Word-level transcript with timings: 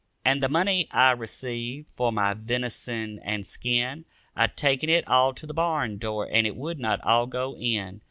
And 0.25 0.41
the 0.41 0.49
money 0.49 0.87
I 0.89 1.11
received 1.11 1.91
for 1.95 2.11
my 2.11 2.33
venison 2.33 3.19
and 3.19 3.45
skin, 3.45 4.05
I 4.35 4.47
taken 4.47 4.89
it 4.89 5.07
all 5.07 5.31
to 5.35 5.45
the 5.45 5.53
barn 5.53 5.99
door 5.99 6.27
and 6.27 6.47
it 6.47 6.55
would 6.55 6.79
not 6.79 6.99
all 7.01 7.27
go 7.27 7.55
in. 7.55 7.99